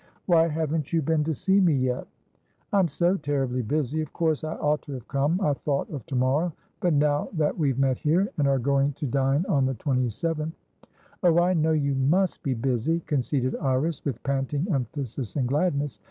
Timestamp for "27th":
9.75-10.53